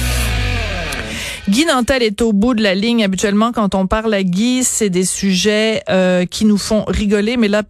Guy 1.48 1.66
Nantel 1.66 2.02
est 2.02 2.22
au 2.22 2.32
bout 2.32 2.54
de 2.54 2.62
la 2.62 2.74
ligne. 2.74 3.04
Habituellement, 3.04 3.52
quand 3.52 3.74
on 3.74 3.86
parle 3.86 4.14
à 4.14 4.22
Guy, 4.22 4.64
c'est 4.64 4.88
des 4.88 5.04
sujets 5.04 5.82
euh, 5.90 6.24
qui 6.24 6.46
nous 6.46 6.56
font 6.56 6.84
rigoler, 6.86 7.36
mais 7.36 7.48
là, 7.48 7.62